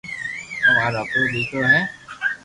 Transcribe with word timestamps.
او 0.63 0.67
مارو 0.77 0.99
ھکرو 1.03 1.25
ديڪرو 1.33 1.63
ھي 1.73 1.81